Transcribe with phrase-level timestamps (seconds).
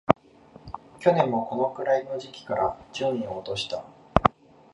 [0.99, 3.85] 去年もこのくらいの時期から順位を落とした